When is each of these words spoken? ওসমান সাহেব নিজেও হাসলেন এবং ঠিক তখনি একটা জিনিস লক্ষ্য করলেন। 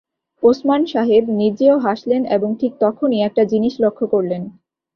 ওসমান 0.43 0.81
সাহেব 0.85 1.23
নিজেও 1.41 1.75
হাসলেন 1.77 2.21
এবং 2.27 2.49
ঠিক 2.59 2.73
তখনি 2.79 3.17
একটা 3.21 3.43
জিনিস 3.43 3.73
লক্ষ্য 3.79 4.05
করলেন। 4.07 4.41